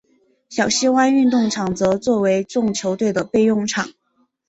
[0.49, 3.87] 小西湾运动场则作为众球队的备用场。